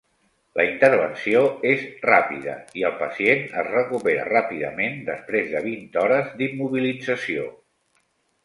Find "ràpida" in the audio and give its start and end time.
2.09-2.55